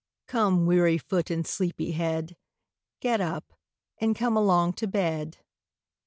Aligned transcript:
Come, 0.25 0.65
weary 0.65 0.97
foot, 0.97 1.29
and 1.29 1.45
sleepy 1.45 1.91
head, 1.91 2.35
Get 3.01 3.21
up, 3.21 3.53
and 3.99 4.15
come 4.15 4.35
along 4.35 4.73
to 4.81 4.87
bed." 4.87 5.37